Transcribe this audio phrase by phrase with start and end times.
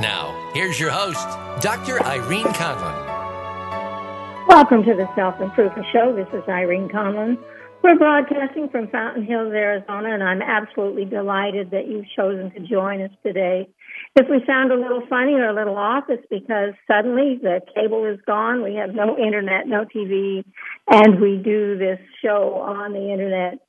[0.00, 1.24] Now, here's your host,
[1.62, 2.02] Dr.
[2.02, 4.48] Irene Conlon.
[4.48, 6.12] Welcome to the Self Improvement Show.
[6.16, 7.38] This is Irene Conlon.
[7.80, 13.02] We're broadcasting from Fountain Hills, Arizona, and I'm absolutely delighted that you've chosen to join
[13.02, 13.68] us today.
[14.16, 18.04] If we sound a little funny or a little off, it's because suddenly the cable
[18.04, 18.64] is gone.
[18.64, 20.44] We have no internet, no TV,
[20.90, 23.60] and we do this show on the internet.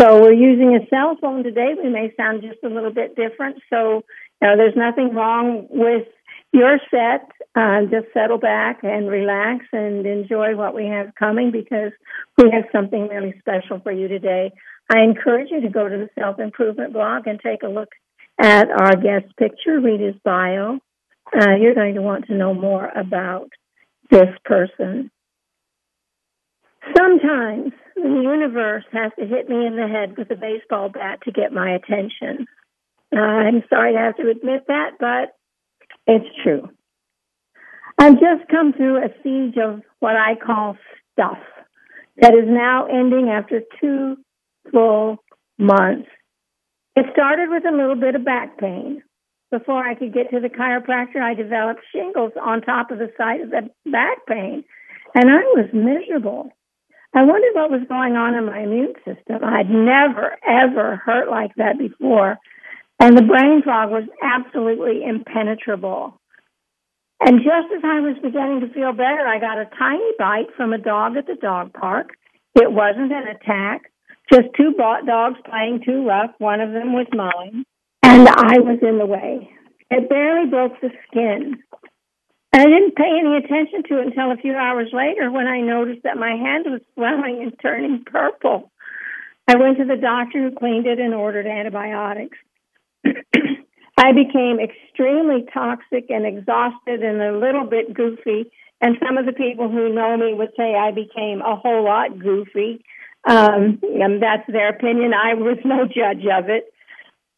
[0.00, 1.74] So we're using a cell phone today.
[1.80, 3.60] We may sound just a little bit different.
[3.68, 4.04] So,
[4.42, 6.06] know, there's nothing wrong with
[6.52, 7.30] your set.
[7.54, 11.92] Uh, just settle back and relax and enjoy what we have coming because
[12.36, 14.52] we have something really special for you today.
[14.90, 17.88] I encourage you to go to the Self Improvement blog and take a look
[18.40, 20.78] at our guest picture, read his bio.
[21.34, 23.50] Uh, you're going to want to know more about
[24.10, 25.10] this person.
[26.96, 31.32] Sometimes the universe has to hit me in the head with a baseball bat to
[31.32, 32.46] get my attention.
[33.12, 35.34] I'm sorry to have to admit that, but
[36.06, 36.68] it's true.
[37.98, 40.76] I've just come through a siege of what I call
[41.12, 41.38] stuff
[42.20, 44.16] that is now ending after two
[44.70, 45.18] full
[45.58, 46.08] months.
[46.96, 49.02] It started with a little bit of back pain.
[49.50, 53.40] Before I could get to the chiropractor, I developed shingles on top of the side
[53.40, 54.64] of the back pain,
[55.14, 56.50] and I was miserable.
[57.14, 59.42] I wondered what was going on in my immune system.
[59.42, 62.36] I'd never, ever hurt like that before.
[63.00, 66.20] And the brain fog was absolutely impenetrable.
[67.20, 70.72] And just as I was beginning to feel better, I got a tiny bite from
[70.72, 72.10] a dog at the dog park.
[72.54, 73.92] It wasn't an attack,
[74.32, 76.30] just two dogs playing too rough.
[76.38, 77.64] One of them was mine,
[78.02, 79.50] and I was in the way.
[79.90, 81.62] It barely broke the skin.
[82.52, 86.02] I didn't pay any attention to it until a few hours later when I noticed
[86.02, 88.70] that my hand was swelling and turning purple.
[89.46, 92.38] I went to the doctor who cleaned it and ordered antibiotics.
[93.98, 98.50] I became extremely toxic and exhausted and a little bit goofy.
[98.80, 102.18] And some of the people who know me would say I became a whole lot
[102.18, 102.84] goofy.
[103.28, 105.12] Um, and that's their opinion.
[105.12, 106.72] I was no judge of it.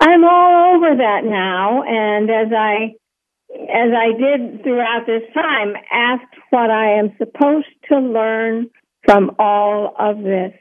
[0.00, 1.82] I'm all over that now.
[1.82, 2.94] And as I,
[3.54, 8.68] as I did throughout this time, asked what I am supposed to learn
[9.04, 10.52] from all of this.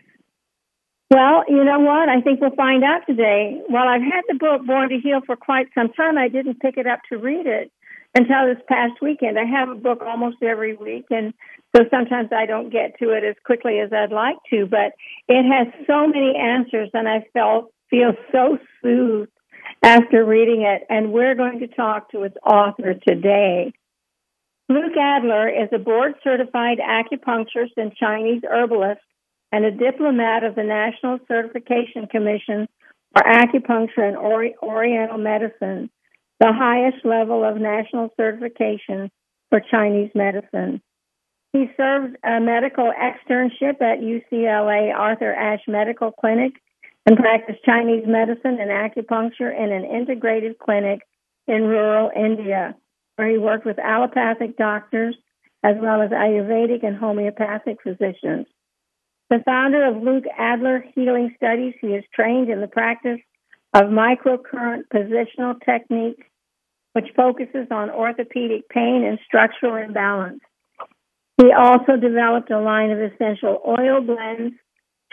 [1.12, 2.08] Well, you know what?
[2.08, 3.62] I think we'll find out today.
[3.68, 6.78] While I've had the book Born to Heal for quite some time, I didn't pick
[6.78, 7.72] it up to read it
[8.16, 9.40] until this past weekend.
[9.40, 11.34] I have a book almost every week, and
[11.76, 14.94] so sometimes I don't get to it as quickly as I'd like to, but
[15.28, 19.32] it has so many answers, and I felt feel so soothed
[19.82, 20.84] after reading it.
[20.90, 23.74] And we're going to talk to its author today.
[24.70, 29.02] Luke Adler is a board certified acupuncturist and Chinese herbalist
[29.52, 32.68] and a diplomat of the National Certification Commission
[33.14, 35.90] for Acupuncture and Ori- Oriental Medicine,
[36.40, 39.10] the highest level of national certification
[39.50, 40.82] for Chinese medicine.
[41.54, 46.54] He served a medical externship at UCLA Arthur Ashe Medical Clinic
[47.08, 51.02] and practiced Chinese medicine and acupuncture in an integrated clinic
[51.48, 52.76] in rural India,
[53.16, 55.16] where he worked with allopathic doctors
[55.64, 58.46] as well as Ayurvedic and homeopathic physicians.
[59.30, 63.20] The founder of Luke Adler Healing Studies, he is trained in the practice
[63.76, 66.26] of microcurrent positional technique,
[66.94, 70.42] which focuses on orthopedic pain and structural imbalance.
[71.38, 74.56] He also developed a line of essential oil blends,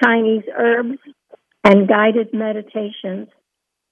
[0.03, 0.99] Chinese herbs,
[1.62, 3.29] and guided meditations.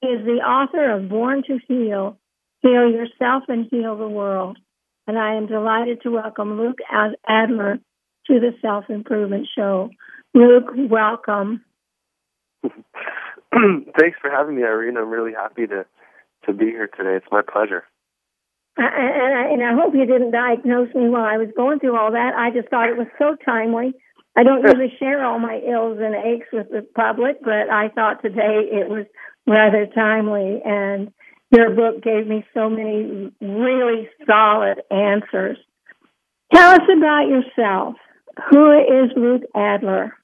[0.01, 2.17] He is the author of Born to Heal,
[2.61, 4.57] Heal Yourself and Heal the World.
[5.07, 6.79] And I am delighted to welcome Luke
[7.29, 7.79] Adler
[8.27, 9.91] to the Self Improvement Show.
[10.35, 11.65] Luke, welcome.
[12.65, 14.97] Thanks for having me, Irene.
[14.97, 15.87] I'm really happy to
[16.47, 17.17] to be here today.
[17.17, 17.85] It's my pleasure.
[18.77, 22.13] and, I, and I hope you didn't diagnose me while I was going through all
[22.13, 22.33] that.
[22.37, 23.95] I just thought it was so timely.
[24.37, 28.21] I don't usually share all my ills and aches with the public, but I thought
[28.21, 29.07] today it was
[29.47, 30.61] rather timely.
[30.65, 31.13] And
[31.53, 35.57] your book gave me so many really solid answers.
[36.53, 37.95] Tell us about yourself.
[38.51, 40.15] Who is Luke Adler?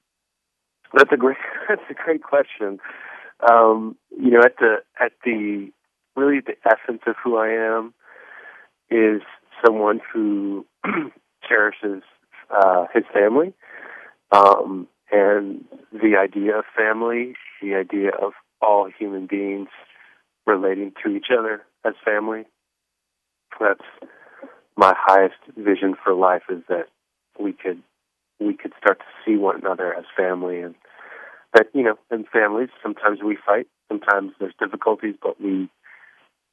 [0.93, 1.37] That's a great.
[1.69, 2.79] That's a great question.
[3.49, 5.71] Um, you know, at the at the
[6.15, 7.93] really the essence of who I am
[8.89, 9.21] is
[9.65, 10.65] someone who
[11.47, 12.03] cherishes
[12.49, 13.53] uh, his family
[14.31, 19.69] um, and the idea of family, the idea of all human beings
[20.45, 22.43] relating to each other as family.
[23.59, 23.81] That's
[24.77, 26.85] my highest vision for life is that
[27.39, 27.81] we could
[28.39, 30.73] we could start to see one another as family and
[31.53, 35.69] that you know in families sometimes we fight sometimes there's difficulties but we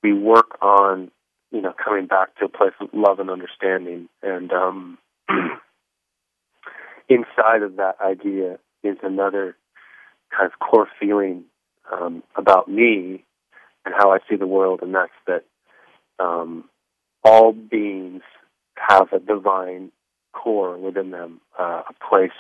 [0.02, 1.10] we work on
[1.50, 4.08] you know coming back to a place of love and understanding.
[4.22, 4.98] And um
[7.08, 9.56] inside of that idea is another
[10.30, 11.44] kind of core feeling
[11.92, 13.24] um, about me
[13.84, 15.44] and how I see the world, and that's that
[16.18, 16.64] um,
[17.24, 18.22] all beings
[18.76, 19.90] have a divine
[20.32, 22.30] core within them, uh, a place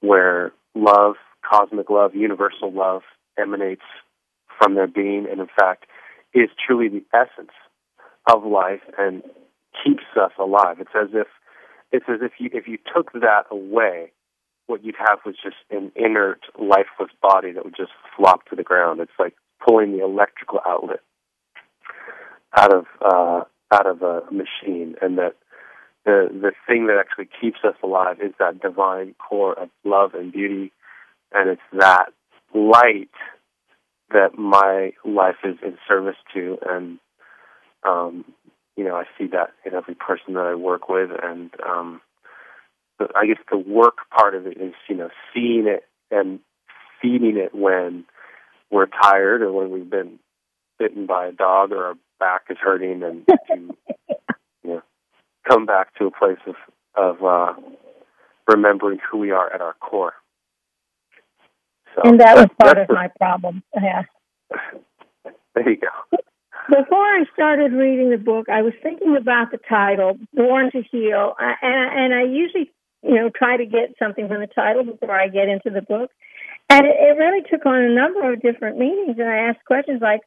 [0.00, 1.14] where love,
[1.48, 3.02] cosmic love, universal love
[3.38, 3.82] emanates
[4.58, 5.84] from their being, and in fact
[6.34, 7.52] is truly the essence
[8.30, 9.22] of life and
[9.84, 10.76] keeps us alive.
[10.80, 11.26] It's as if
[11.92, 14.12] it's as if you if you took that away,
[14.66, 18.62] what you'd have was just an inert, lifeless body that would just flop to the
[18.62, 19.00] ground.
[19.00, 19.34] It's like
[19.66, 21.00] pulling the electrical outlet
[22.56, 25.36] out of uh, out of a machine, and that
[26.04, 30.32] the the thing that actually keeps us alive is that divine core of love and
[30.32, 30.72] beauty,
[31.32, 32.06] and it's that
[32.54, 33.10] light
[34.10, 36.98] that my life is in service to, and
[37.82, 38.24] um,
[38.76, 42.00] you know I see that in every person that I work with, and um,
[42.98, 46.40] the, I guess the work part of it is you know seeing it and
[47.02, 48.04] feeding it when
[48.70, 50.18] we're tired or when we've been
[50.78, 53.76] bitten by a dog or our back is hurting, and to
[54.62, 54.82] you know
[55.48, 56.54] come back to a place of
[56.94, 57.54] of uh,
[58.46, 60.14] remembering who we are at our core.
[61.96, 63.62] So and that was part of the, my problem.
[63.74, 64.02] Yeah.
[65.54, 66.18] There you go.
[66.68, 71.34] Before I started reading the book, I was thinking about the title, "Born to Heal,"
[71.40, 72.70] and and I usually,
[73.02, 76.10] you know, try to get something from the title before I get into the book.
[76.68, 79.16] And it, it really took on a number of different meanings.
[79.18, 80.20] And I asked questions like,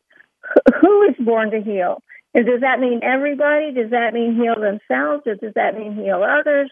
[0.81, 2.01] "Who is born to heal?"
[2.33, 3.71] And does that mean everybody?
[3.71, 6.71] Does that mean heal themselves, or does that mean heal others?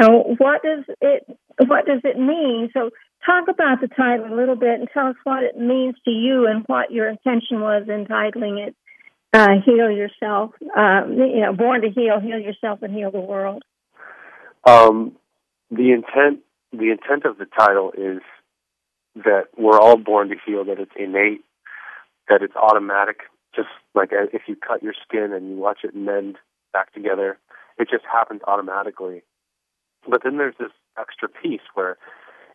[0.00, 1.26] So, what does it
[1.66, 2.70] what does it mean?
[2.72, 2.90] So,
[3.26, 6.46] talk about the title a little bit and tell us what it means to you
[6.46, 8.76] and what your intention was in titling it
[9.32, 13.62] uh, "Heal Yourself." Um, you know, born to heal, heal yourself, and heal the world.
[14.64, 15.16] Um,
[15.70, 16.40] the intent
[16.72, 18.20] the intent of the title is
[19.16, 21.42] that we're all born to heal, that it's innate,
[22.28, 23.20] that it's automatic,
[23.54, 26.36] just like if you cut your skin and you watch it mend
[26.72, 27.38] back together,
[27.78, 29.22] it just happens automatically.
[30.08, 31.96] But then there's this extra piece where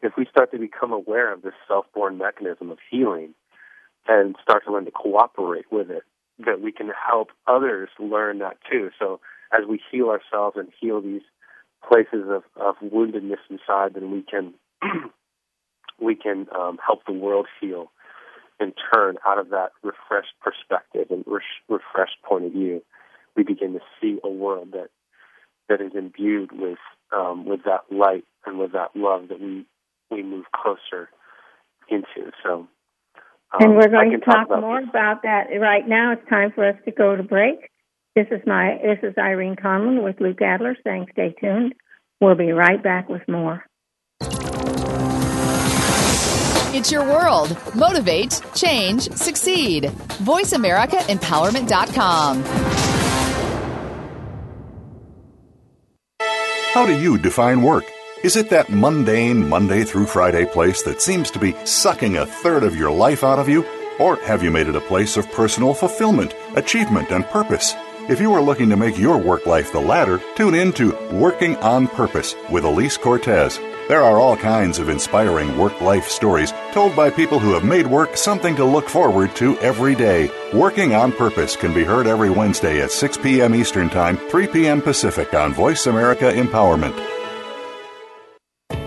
[0.01, 3.33] if we start to become aware of this self-born mechanism of healing
[4.07, 6.03] and start to learn to cooperate with it,
[6.39, 8.89] that we can help others learn that too.
[8.99, 9.19] So
[9.51, 11.21] as we heal ourselves and heal these
[11.87, 14.53] places of, of woundedness inside, then we can
[16.01, 17.91] we can um, help the world heal
[18.59, 22.83] in turn out of that refreshed perspective and re- refreshed point of view.
[23.35, 24.89] We begin to see a world that
[25.69, 26.79] that is imbued with
[27.15, 29.65] um, with that light and with that love that we
[30.11, 31.09] we move closer
[31.89, 32.31] into.
[32.43, 32.67] So, um,
[33.59, 34.89] and we're going to talk, talk about more this.
[34.89, 36.13] about that right now.
[36.13, 37.69] It's time for us to go to break.
[38.15, 41.73] This is my this is Irene Conlon with Luke Adler saying stay tuned.
[42.21, 43.63] We'll be right back with more.
[46.75, 47.55] It's your world.
[47.75, 49.83] Motivate, change, succeed.
[49.83, 52.43] VoiceAmericaEmpowerment.com.
[56.73, 57.83] How do you define work?
[58.23, 62.63] Is it that mundane Monday through Friday place that seems to be sucking a third
[62.63, 63.65] of your life out of you?
[63.99, 67.75] Or have you made it a place of personal fulfillment, achievement, and purpose?
[68.07, 71.57] If you are looking to make your work life the latter, tune in to Working
[71.57, 73.59] on Purpose with Elise Cortes.
[73.89, 77.87] There are all kinds of inspiring work life stories told by people who have made
[77.87, 80.31] work something to look forward to every day.
[80.53, 83.53] Working on Purpose can be heard every Wednesday at 6 p.m.
[83.53, 84.81] Eastern Time, 3 p.m.
[84.81, 87.22] Pacific on Voice America Empowerment.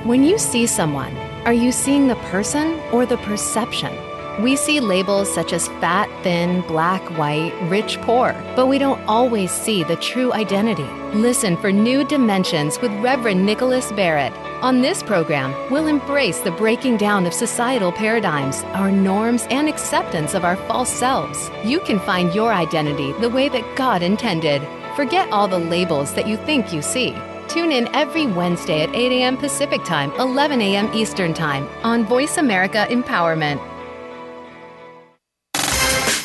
[0.06, 3.92] When you see someone, are you seeing the person or the perception?
[4.40, 9.50] We see labels such as fat, thin, black, white, rich, poor, but we don't always
[9.50, 10.86] see the true identity.
[11.18, 14.32] Listen for New Dimensions with Reverend Nicholas Barrett.
[14.62, 20.34] On this program, we'll embrace the breaking down of societal paradigms, our norms, and acceptance
[20.34, 21.50] of our false selves.
[21.64, 24.62] You can find your identity the way that God intended.
[24.94, 27.12] Forget all the labels that you think you see.
[27.48, 29.36] Tune in every Wednesday at 8 a.m.
[29.36, 30.92] Pacific Time, 11 a.m.
[30.94, 33.75] Eastern Time on Voice America Empowerment.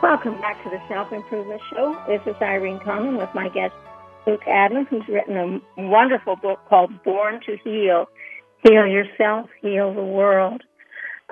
[0.00, 2.00] Welcome back to the Self Improvement Show.
[2.06, 3.74] This is Irene Conlon with my guest,
[4.28, 8.06] Luke Adler, who's written a wonderful book called Born to Heal
[8.62, 10.62] Heal Yourself, Heal the World.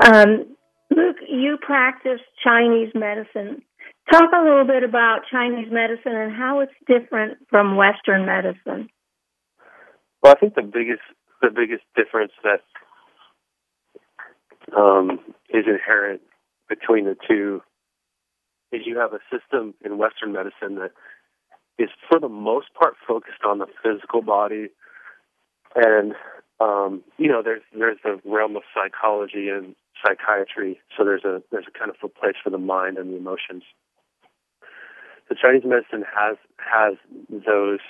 [0.05, 0.57] Um,
[0.91, 3.63] Luke, you practice Chinese medicine.
[4.11, 8.89] Talk a little bit about Chinese medicine and how it's different from Western medicine.
[10.25, 11.03] Well, I think the biggest
[11.41, 12.63] the biggest difference that
[14.77, 15.21] um,
[15.51, 16.21] is inherent
[16.69, 17.63] between the two
[18.73, 20.93] is you have a system in Western medicine that
[21.79, 24.69] is, for the most part, focused on the physical body,
[25.75, 26.15] and
[26.59, 30.81] um, you know, there's there's the realm of psychology and psychiatry.
[30.97, 33.63] So there's a there's a kind of a place for the mind and the emotions.
[35.29, 36.95] The Chinese medicine has has
[37.29, 37.81] those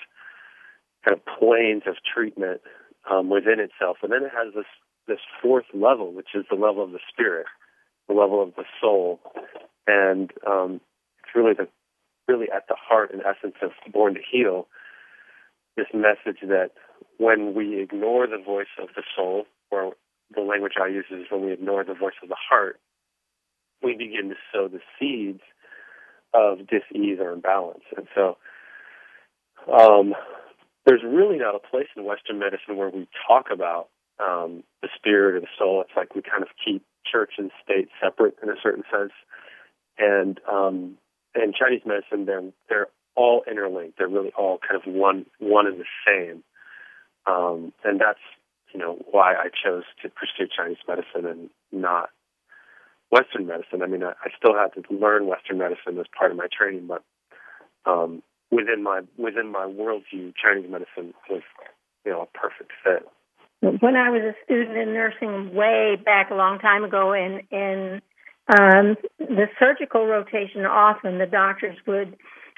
[1.04, 2.60] kind of planes of treatment
[3.08, 4.66] um, within itself, and then it has this
[5.06, 7.46] this fourth level, which is the level of the spirit,
[8.08, 9.20] the level of the soul,
[9.86, 10.80] and um,
[11.20, 11.68] it's really the
[12.28, 14.66] really at the heart and essence of Born to Heal.
[15.76, 16.70] This message that
[17.18, 19.92] when we ignore the voice of the soul, or
[20.34, 22.80] the language I use is when we ignore the voice of the heart,
[23.82, 25.42] we begin to sow the seeds
[26.34, 27.84] of dis-ease or imbalance.
[27.96, 28.36] And so,
[29.72, 30.14] um,
[30.86, 33.88] there's really not a place in Western medicine where we talk about
[34.20, 35.82] um, the spirit or the soul.
[35.82, 39.12] It's like we kind of keep church and state separate in a certain sense.
[39.98, 40.98] And um,
[41.34, 43.98] in Chinese medicine, they're they're all interlinked.
[43.98, 46.42] They're really all kind of one one and the same.
[47.26, 48.20] Um, and that's
[48.72, 52.10] you know why I chose to pursue Chinese medicine and not
[53.10, 53.82] Western medicine.
[53.82, 56.86] I mean, I, I still had to learn Western medicine as part of my training,
[56.86, 57.02] but
[57.90, 61.42] um, within my within my worldview, Chinese medicine was
[62.04, 63.08] you know a perfect fit.
[63.60, 68.02] When I was a student in nursing way back a long time ago in in
[68.48, 72.16] um, the surgical rotation, often the doctors would,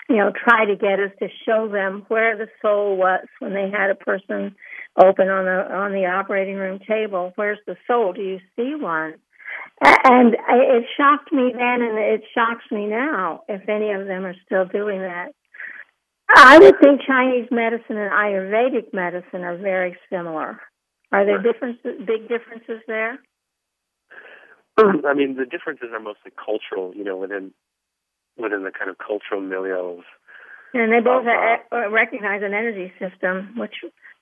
[0.09, 3.71] you know, try to get us to show them where the soul was when they
[3.71, 4.55] had a person
[5.01, 7.33] open on the on the operating room table.
[7.37, 8.13] Where's the soul?
[8.13, 9.15] Do you see one?
[9.81, 14.35] And it shocked me then, and it shocks me now if any of them are
[14.45, 15.29] still doing that.
[16.35, 20.61] I would think Chinese medicine and Ayurvedic medicine are very similar.
[21.11, 23.19] Are there differences, big differences there?
[25.07, 27.53] I mean, the differences are mostly cultural, you know, within
[28.37, 30.05] within the kind of cultural milieu of.
[30.75, 33.75] And they both uh, uh, recognize an energy system, which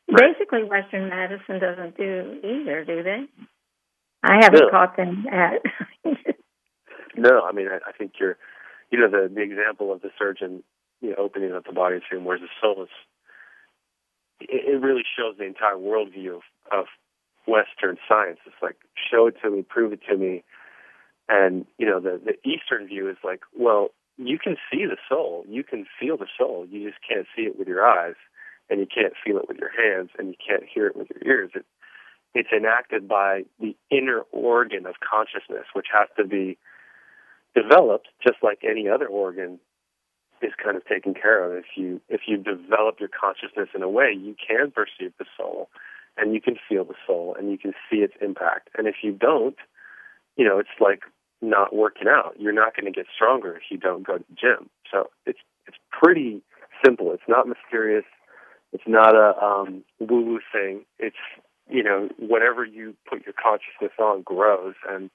[0.08, 3.24] basically Western medicine doesn't do either, do they?
[4.22, 4.70] I haven't No.
[4.70, 5.62] caught them at.
[7.18, 8.36] No, I mean, I, I think you're,
[8.90, 10.62] you know, the the example of the surgeon,
[11.00, 12.90] you know, opening up the body and saying, "Where's the soul?" is
[14.40, 16.84] it, it really shows the entire worldview of, of
[17.46, 18.38] Western science.
[18.46, 18.76] It's like
[19.10, 20.44] show it to me, prove it to me,
[21.28, 23.88] and you know, the the Eastern view is like, well,
[24.18, 27.58] you can see the soul, you can feel the soul, you just can't see it
[27.58, 28.14] with your eyes,
[28.70, 31.26] and you can't feel it with your hands, and you can't hear it with your
[31.26, 31.50] ears.
[31.54, 31.66] It,
[32.34, 36.58] it's enacted by the inner organ of consciousness, which has to be
[37.54, 39.58] developed just like any other organ
[40.42, 41.56] is kind of taken care of.
[41.56, 45.70] If you if you develop your consciousness in a way, you can perceive the soul
[46.16, 48.70] and you can feel the soul and you can see its impact.
[48.76, 49.56] And if you don't,
[50.36, 51.02] you know, it's like
[51.42, 52.34] not working out.
[52.38, 54.70] You're not going to get stronger if you don't go to the gym.
[54.90, 56.42] So it's it's pretty
[56.84, 57.12] simple.
[57.12, 58.04] It's not mysterious.
[58.72, 60.84] It's not a um, woo-woo thing.
[60.98, 61.16] It's
[61.68, 65.10] you know whatever you put your consciousness on grows, and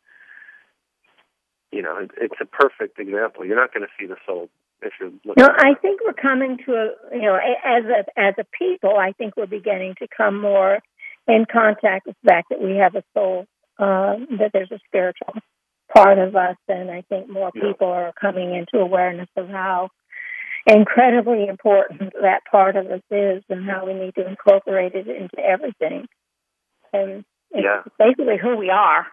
[1.72, 3.46] you know it, it's a perfect example.
[3.46, 4.50] You're not going to see the soul
[4.82, 5.44] if you're looking.
[5.44, 8.98] No, I think we're coming to a you know as a as a people.
[8.98, 10.80] I think we're beginning to come more
[11.28, 13.46] in contact with the fact that we have a soul,
[13.80, 15.34] uh, that there's a spiritual
[15.94, 17.62] part of us, and I think more Yeah.
[17.62, 19.90] people are coming into awareness of how
[20.68, 25.40] incredibly important that part of us is, and how we need to incorporate it into
[25.40, 26.08] everything.
[26.94, 27.84] And it's Yeah.
[27.98, 29.08] basically who we are.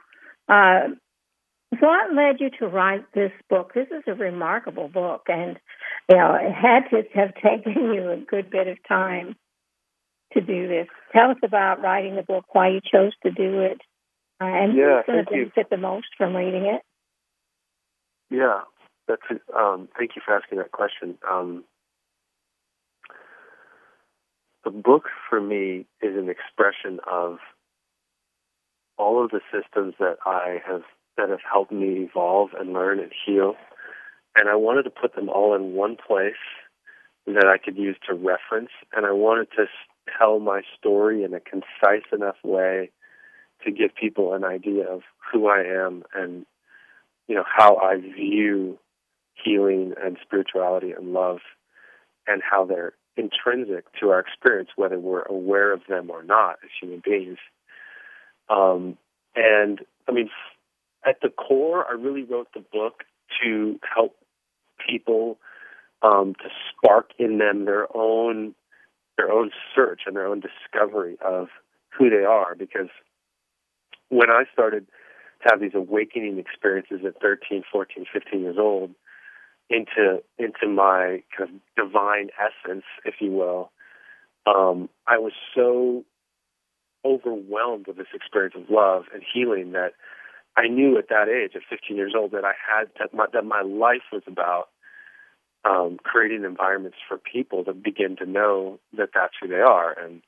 [0.49, 0.91] Uh,
[1.79, 3.73] so what led you to write this book?
[3.75, 5.59] This is a remarkable book, and
[6.09, 9.37] you know it had to have taken you a good bit of time
[10.35, 10.87] to do this.
[11.12, 13.80] Tell us about writing the book, why you chose to do it,
[14.40, 15.42] uh, and Yeah, who's going to you.
[15.47, 16.82] benefit the most from reading it.
[18.30, 18.61] Yeah,
[19.06, 19.42] that's it.
[19.56, 21.18] Um, thank you for asking that question.
[21.28, 21.64] Um,
[24.64, 27.38] the book for me is an expression of
[28.99, 30.82] all of the systems that I have
[31.16, 33.54] that have helped me evolve and learn and heal,
[34.37, 36.35] and I wanted to put them all in one place
[37.26, 39.66] that I could use to reference, and I wanted to
[40.19, 42.91] tell my story in a concise enough way
[43.65, 46.47] to give people an idea of who I am and
[47.27, 48.79] you know how I view
[49.45, 51.38] healing and spirituality and love
[52.27, 56.71] and how they're intrinsic to our experience whether we're aware of them or not as
[56.81, 57.38] human beings.
[58.49, 58.97] Um,
[59.35, 60.31] and I mean
[61.05, 63.05] at the core I really wrote the book
[63.43, 64.17] to help
[64.88, 65.38] people
[66.03, 68.55] um, to spark in them their own
[69.19, 71.49] their own search and their own discovery of
[71.91, 72.89] who they are because
[74.09, 74.87] when I started
[75.43, 78.95] to have these awakening experiences at 13, 14, 15 years old
[79.71, 83.71] into into my kind of divine essence, if you will.
[84.47, 86.05] Um, I was so
[87.05, 89.93] overwhelmed with this experience of love and healing that
[90.57, 93.45] I knew at that age, at 15 years old, that I had that my, that
[93.45, 94.69] my life was about
[95.65, 99.99] um, creating environments for people to begin to know that that's who they are.
[99.99, 100.23] And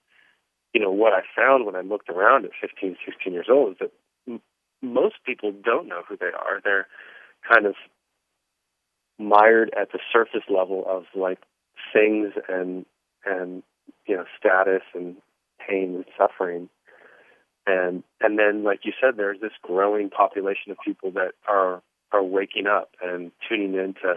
[0.75, 3.79] you know what I found when I looked around at 15, 16 years old is
[3.81, 3.93] that
[4.29, 4.43] m-
[4.83, 6.61] most people don't know who they are.
[6.63, 6.87] They're
[7.49, 7.75] kind of
[9.19, 11.39] mired at the surface level of like
[11.93, 12.87] things and
[13.25, 13.63] and
[14.07, 15.17] you know status and
[15.67, 16.69] pain and suffering
[17.67, 22.23] and and then like you said there's this growing population of people that are are
[22.23, 24.15] waking up and tuning into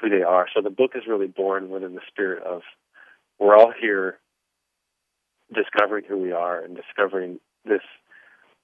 [0.00, 0.46] who they are.
[0.54, 2.62] So the book is really born within the spirit of
[3.38, 4.18] we're all here
[5.54, 7.82] discovering who we are and discovering this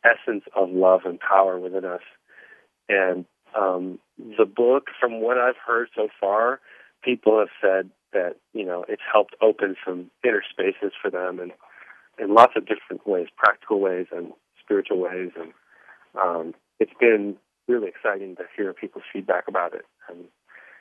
[0.05, 2.03] essence of love and power within us.
[2.88, 3.25] And
[3.59, 6.61] um, the book, from what I've heard so far,
[7.03, 11.53] people have said that you know it's helped open some inner spaces for them, and
[12.18, 15.53] in lots of different ways, practical ways and spiritual ways, and
[16.20, 17.37] um, it's been
[17.68, 19.85] really exciting to hear people's feedback about it.
[20.09, 20.25] And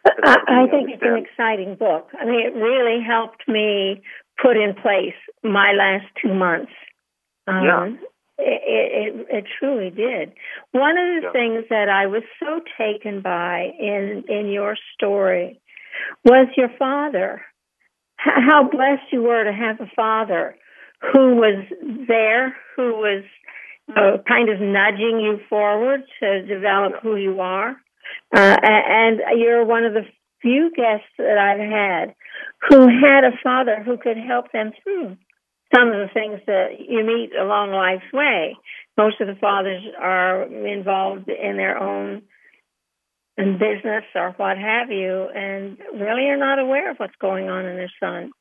[0.06, 2.10] I, helped me I think it's an exciting book.
[2.20, 4.02] I mean, it really helped me
[4.42, 6.72] put in place my last two months.
[7.48, 7.90] Um, Yeah.
[8.38, 10.34] It, it, it truly did.
[10.72, 11.32] One of the Yeah.
[11.32, 15.62] things that I was so taken by in in your story
[16.26, 17.42] was your father.
[18.18, 20.58] How blessed you were to have a father
[21.14, 21.64] who was
[22.08, 23.24] there, who was
[23.96, 27.78] uh, kind of nudging you forward to develop who you are.
[28.36, 30.06] Uh, and you're one of the
[30.42, 32.16] few guests that I've had
[32.70, 35.18] who had a father who could help them through
[35.76, 38.56] some of the things that you meet along life's way.
[38.98, 42.22] Most of the fathers are involved in their own
[43.38, 47.76] business or what have you, and really are not aware of what's going on in
[47.76, 48.32] their son.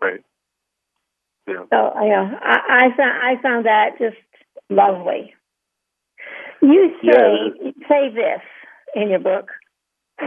[0.00, 0.20] Right.
[1.46, 1.64] Yeah.
[1.70, 4.16] So yeah, I, I found I found that just
[4.68, 5.34] lovely.
[6.62, 7.72] You say Yeah.
[7.88, 8.42] say this
[8.94, 9.50] in your book: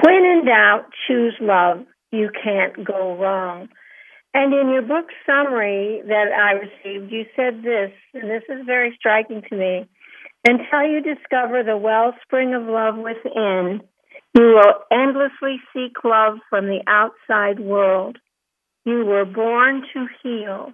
[0.03, 1.85] when in doubt, choose love.
[2.11, 3.69] You can't go wrong.
[4.33, 8.93] And in your book summary that I received, you said this, and this is very
[8.95, 9.87] striking to me.
[10.45, 13.81] Until you discover the wellspring of love within,
[14.33, 18.17] you will endlessly seek love from the outside world.
[18.83, 20.73] You were born to heal.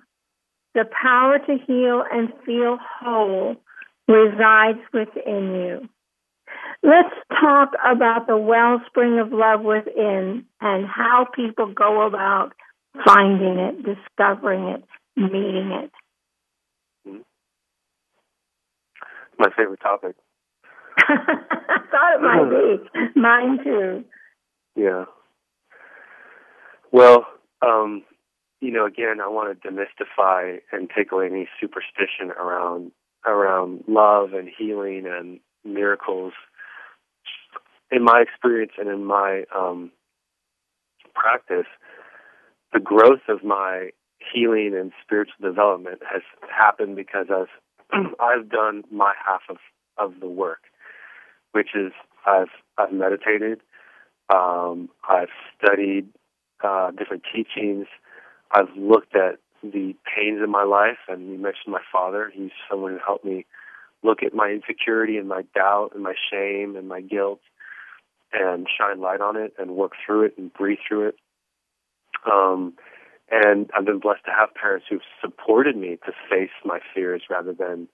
[0.74, 3.58] The power to heal and feel whole
[4.07, 5.89] resides within you.
[6.83, 12.53] Let's talk about the wellspring of love within and how people go about
[13.05, 14.83] finding it, discovering it,
[15.15, 15.91] meeting it.
[19.37, 20.15] My favorite topic.
[20.97, 21.15] I
[21.91, 23.19] thought it might be.
[23.19, 24.03] Mine too.
[24.75, 25.05] Yeah.
[26.91, 27.25] Well,
[27.65, 28.03] um,
[28.59, 32.91] you know, again, I want to demystify and take away any superstition around
[33.25, 36.34] around love and healing and miracles.
[37.91, 39.91] In my experience and in my um,
[41.15, 41.67] practice,
[42.73, 43.91] the growth of my
[44.34, 47.49] healing and spiritual development has happened because I've
[48.19, 49.57] I've done my half of
[49.97, 50.60] of the work.
[51.53, 51.93] which is
[52.27, 53.62] I've I've meditated,
[54.34, 56.10] um, I've studied
[56.63, 57.88] uh, different teachings,
[58.51, 62.32] I've looked at the pains in my life, and you mentioned my father.
[62.34, 63.45] He's someone who helped me
[64.04, 67.39] look at my insecurity and my doubt and my shame and my guilt
[68.34, 71.15] and shine light on it and work through it and breathe through it.
[72.32, 72.74] Um,
[73.30, 77.54] and I've been blessed to have parents who've supported me to face my fears rather
[77.54, 77.88] than,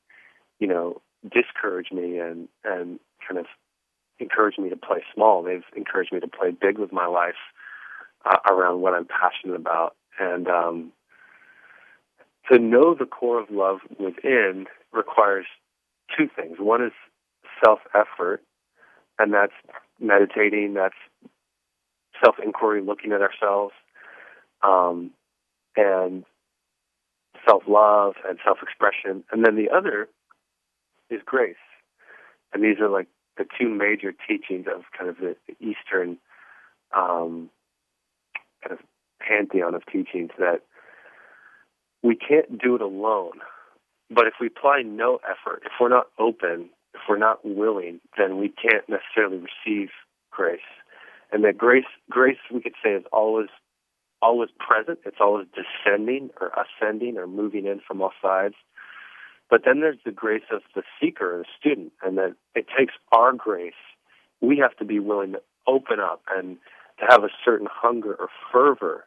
[0.59, 3.45] you know, discourage me and, and kind of
[4.19, 5.43] encourage me to play small.
[5.43, 7.35] They've encouraged me to play big with my life
[8.25, 9.95] uh, around what I'm passionate about.
[10.19, 10.91] And um,
[12.51, 15.45] to know the core of love within requires
[16.17, 16.57] two things.
[16.59, 16.93] One is
[17.63, 18.41] self effort,
[19.19, 19.53] and that's
[19.99, 20.95] meditating, that's
[22.23, 23.73] self inquiry, looking at ourselves,
[24.63, 25.11] um,
[25.75, 26.23] and
[27.47, 29.23] self love and self expression.
[29.31, 30.09] And then the other
[31.09, 31.55] is grace.
[32.53, 33.07] And these are like
[33.37, 36.17] the two major teachings of kind of the, the Eastern
[36.95, 37.49] um,
[38.63, 38.79] kind of
[39.19, 40.61] pantheon of teachings that
[42.03, 43.39] we can't do it alone.
[44.09, 48.37] But if we apply no effort, if we're not open, if we're not willing, then
[48.37, 49.89] we can't necessarily receive
[50.31, 50.59] grace.
[51.31, 53.49] And that grace, grace, we could say, is always,
[54.21, 54.99] always present.
[55.05, 58.55] It's always descending or ascending or moving in from all sides.
[59.49, 63.33] But then there's the grace of the seeker the student, and that it takes our
[63.33, 63.73] grace.
[64.41, 66.57] We have to be willing to open up and
[66.99, 69.05] to have a certain hunger or fervor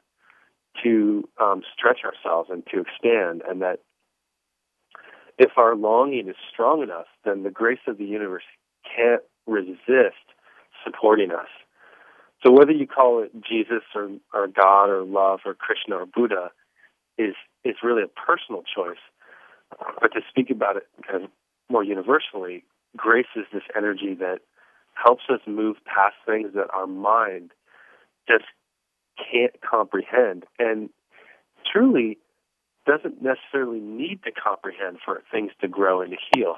[0.82, 3.80] to um, stretch ourselves and to expand, and that
[5.38, 8.42] if our longing is strong enough, then the grace of the universe
[8.84, 10.34] can't resist
[10.84, 11.48] supporting us.
[12.44, 16.50] So whether you call it Jesus or, or God or love or Krishna or Buddha
[17.18, 19.00] is is really a personal choice.
[20.00, 21.30] But to speak about it kind of
[21.68, 22.64] more universally,
[22.96, 24.40] grace is this energy that
[24.94, 27.52] helps us move past things that our mind
[28.26, 28.44] just
[29.30, 30.90] can't comprehend and
[31.70, 32.18] truly
[32.86, 36.56] doesn't necessarily need to comprehend for things to grow and to heal.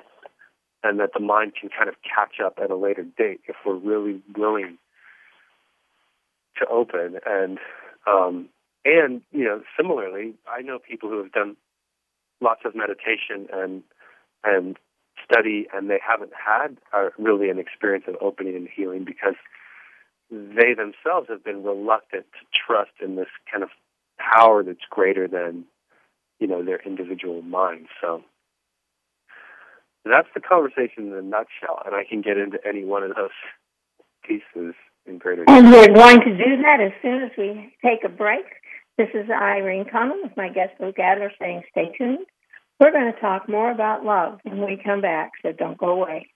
[0.85, 3.77] And that the mind can kind of catch up at a later date if we're
[3.77, 4.79] really willing
[6.59, 7.59] to open and
[8.07, 8.48] um
[8.85, 11.57] and you know similarly I know people who have done
[12.42, 13.83] lots of meditation and
[14.44, 14.77] and
[15.25, 19.35] study and they haven't had a, really an experience of opening and healing because
[20.33, 23.68] they themselves have been reluctant to trust in this kind of
[24.18, 25.64] power that's greater than
[26.40, 28.23] you know their individual minds so
[30.05, 33.37] that's the conversation in a nutshell and i can get into any one of those
[34.25, 34.75] pieces
[35.07, 38.47] in greater and we're going to do that as soon as we take a break
[38.99, 42.27] this is Irene Conlon with my guest Luke Adler saying stay tuned.
[42.79, 46.27] We're going to talk more about love when we come back, so don't go away.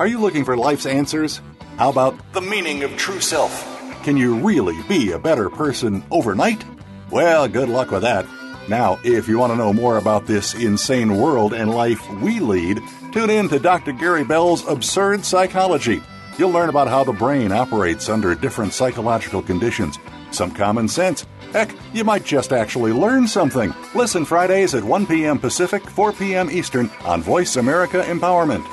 [0.00, 1.40] Are you looking for life's answers?
[1.76, 3.64] How about the meaning of true self?
[4.02, 6.64] Can you really be a better person overnight?
[7.10, 8.26] Well, good luck with that.
[8.68, 12.80] Now, if you want to know more about this insane world and life we lead,
[13.12, 13.92] tune in to Dr.
[13.92, 16.02] Gary Bell's Absurd Psychology.
[16.36, 19.98] You'll learn about how the brain operates under different psychological conditions,
[20.32, 21.26] some common sense.
[21.52, 23.72] Heck, you might just actually learn something.
[23.94, 25.38] Listen Fridays at 1 p.m.
[25.38, 26.50] Pacific, 4 p.m.
[26.50, 28.66] Eastern on Voice America Empowerment.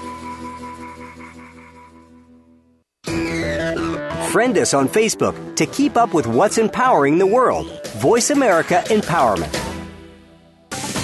[4.31, 7.87] Friend us on Facebook to keep up with what's empowering the world.
[7.93, 9.64] Voice America Empowerment.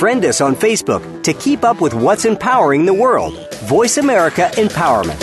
[0.00, 3.34] Friend us on Facebook to keep up with what's empowering the world.
[3.64, 5.20] Voice America Empowerment.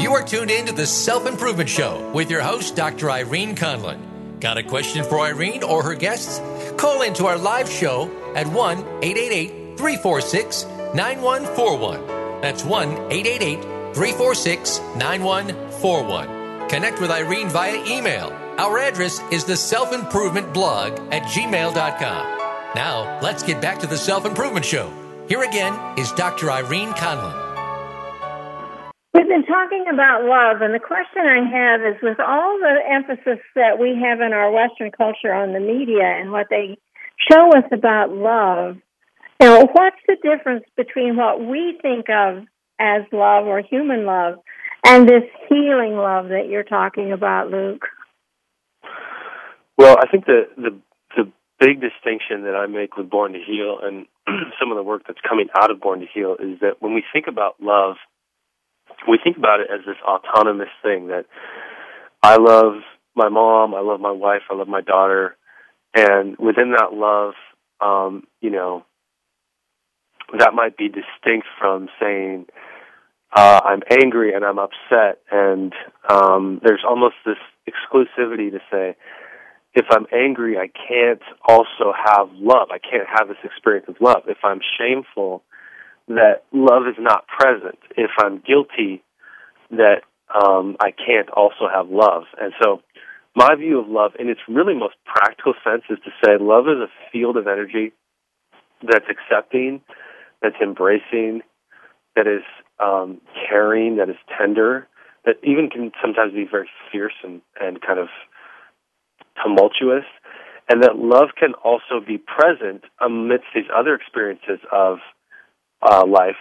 [0.00, 3.10] You are tuned in to the Self Improvement Show with your host, Dr.
[3.10, 4.38] Irene Conlon.
[4.38, 6.38] Got a question for Irene or her guests?
[6.76, 12.40] Call into our live show at 1 888 346 9141.
[12.42, 13.60] That's 1 888
[13.96, 16.37] 346 9141.
[16.68, 18.30] Connect with Irene via email.
[18.58, 22.38] Our address is the self improvement blog at gmail.com.
[22.74, 24.92] Now, let's get back to the Self Improvement Show.
[25.28, 26.50] Here again is Dr.
[26.50, 27.48] Irene Conlon.
[29.14, 33.42] We've been talking about love, and the question I have is with all the emphasis
[33.54, 36.76] that we have in our Western culture on the media and what they
[37.30, 38.76] show us about love,
[39.40, 42.44] now what's the difference between what we think of
[42.78, 44.34] as love or human love
[44.88, 47.84] and this healing love that you're talking about, Luke?
[49.76, 50.80] Well, I think the the
[51.14, 54.06] the big distinction that I make with Born to Heal and
[54.58, 57.04] some of the work that's coming out of Born to Heal is that when we
[57.12, 57.96] think about love,
[59.08, 61.26] we think about it as this autonomous thing that
[62.22, 62.80] I love
[63.14, 65.36] my mom, I love my wife, I love my daughter,
[65.94, 67.34] and within that love,
[67.80, 68.84] um, you know,
[70.38, 72.46] that might be distinct from saying
[73.34, 75.72] uh, I'm angry and I'm upset, and
[76.08, 77.36] um, there's almost this
[77.68, 78.96] exclusivity to say
[79.74, 82.68] if I'm angry, I can't also have love.
[82.70, 84.22] I can't have this experience of love.
[84.26, 85.44] If I'm shameful,
[86.08, 87.78] that love is not present.
[87.96, 89.04] If I'm guilty,
[89.70, 90.02] that
[90.34, 92.24] um, I can't also have love.
[92.40, 92.80] And so,
[93.36, 96.80] my view of love, in its really most practical sense, is to say love is
[96.82, 97.92] a field of energy
[98.82, 99.82] that's accepting,
[100.42, 101.42] that's embracing,
[102.16, 102.42] that is
[102.80, 104.88] um, caring, that is tender,
[105.24, 108.08] that even can sometimes be very fierce and, and kind of
[109.42, 110.04] tumultuous,
[110.68, 114.98] and that love can also be present amidst these other experiences of
[115.82, 116.36] uh, life,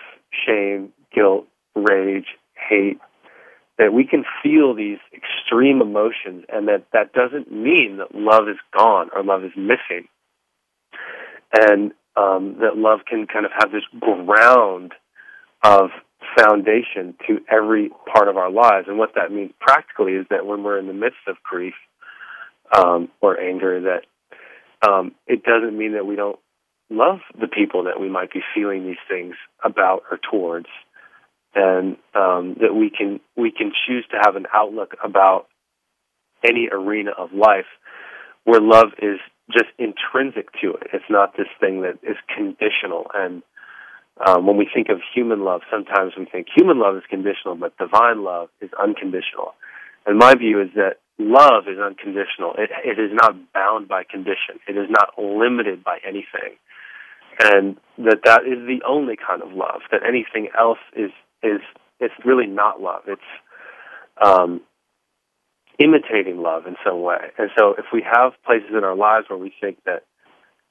[0.45, 2.27] shame, guilt, rage,
[2.69, 2.99] hate,
[3.77, 8.57] that we can feel these extreme emotions and that that doesn't mean that love is
[8.75, 10.07] gone or love is missing.
[11.53, 14.93] And um, that love can kind of have this ground
[15.63, 15.91] of
[16.37, 18.87] foundation to every part of our lives.
[18.87, 21.75] And what that means practically is that when we're in the midst of grief
[22.75, 26.39] um, or anger, that um, it doesn't mean that we don't
[26.89, 30.67] love the people that we might be feeling these things about or towards,
[31.55, 35.47] and um, that we can we can choose to have an outlook about
[36.43, 37.65] any arena of life
[38.43, 39.19] where love is
[39.51, 40.87] just intrinsic to it.
[40.93, 43.07] It's not this thing that is conditional.
[43.13, 43.41] And
[44.25, 47.77] um, when we think of human love, sometimes we think human love is conditional, but
[47.77, 49.53] divine love is unconditional.
[50.05, 52.53] And my view is that love is unconditional.
[52.57, 54.59] It, it is not bound by condition.
[54.67, 56.57] It is not limited by anything
[57.39, 59.81] and that that is the only kind of love.
[59.91, 61.11] That anything else is
[61.43, 61.61] is
[61.99, 63.03] it's really not love.
[63.07, 63.21] It's
[64.23, 64.61] um,
[65.79, 67.31] imitating love in some way.
[67.37, 70.03] And so, if we have places in our lives where we think that,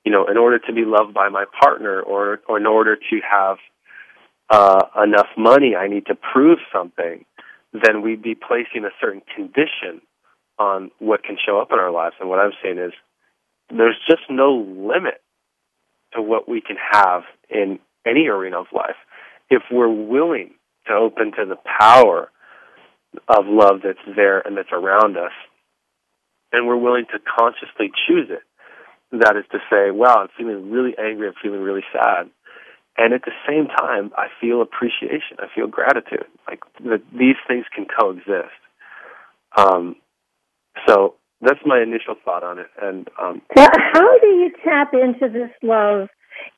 [0.06, 3.20] you know, in order to be loved by my partner, or or in order to
[3.28, 3.56] have
[4.48, 7.24] uh, enough money, I need to prove something,
[7.72, 10.00] then we'd be placing a certain condition
[10.60, 12.14] on what can show up in our lives.
[12.20, 12.92] And what I'm saying is,
[13.68, 15.20] there's just no limit
[16.14, 18.94] to what we can have in any arena of life
[19.50, 20.54] if we're willing
[20.86, 22.30] to open to the power
[23.26, 25.32] of love that's there and that's around us,
[26.52, 28.44] and we're willing to consciously choose it.
[29.12, 32.30] That is to say, wow, I'm feeling really angry, I'm feeling really sad.
[32.98, 36.26] And at the same time, I feel appreciation, I feel gratitude.
[36.46, 36.60] Like
[37.12, 38.56] these things can coexist.
[39.56, 39.96] Um,
[40.86, 42.66] so that's my initial thought on it.
[42.80, 46.08] And um, now, how do you tap into this love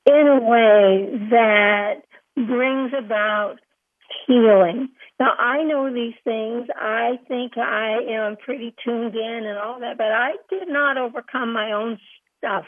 [0.06, 2.02] in a way that
[2.36, 3.56] brings about
[4.26, 4.88] healing?
[5.18, 6.68] Now, I know these things.
[6.76, 11.52] I think I am pretty tuned in and all that, but I did not overcome
[11.52, 11.98] my own
[12.38, 12.64] stuff.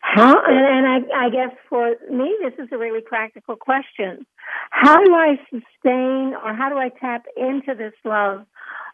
[0.00, 4.26] How, and I, I guess for me, this is a really practical question.
[4.70, 8.46] How do I sustain or how do I tap into this love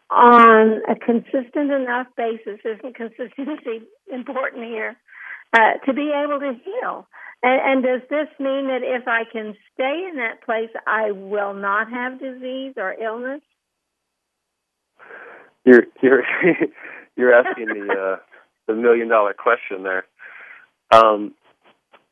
[0.09, 4.95] on a consistent enough basis, isn't consistency important here,
[5.53, 7.07] uh, to be able to heal?
[7.43, 11.53] And, and does this mean that if I can stay in that place, I will
[11.53, 13.41] not have disease or illness?
[15.65, 16.23] You're you're
[17.15, 18.30] you're asking the uh,
[18.67, 20.05] the million dollar question there.
[20.91, 21.33] Um,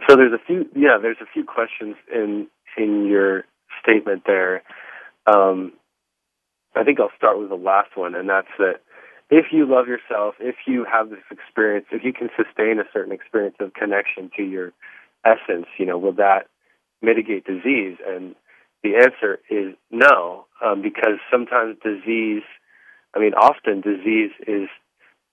[0.07, 3.43] so there's a few yeah there's a few questions in in your
[3.81, 4.63] statement there.
[5.25, 5.73] Um,
[6.75, 8.81] I think I'll start with the last one, and that's that
[9.29, 13.11] if you love yourself, if you have this experience, if you can sustain a certain
[13.11, 14.73] experience of connection to your
[15.25, 16.47] essence, you know, will that
[17.01, 17.97] mitigate disease?
[18.05, 18.35] And
[18.83, 22.43] the answer is no, um, because sometimes disease,
[23.15, 24.67] I mean, often disease is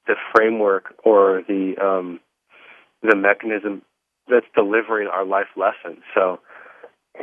[0.07, 2.21] the framework or the um,
[3.03, 3.83] the mechanism
[4.29, 6.03] that's delivering our life lessons.
[6.15, 6.41] So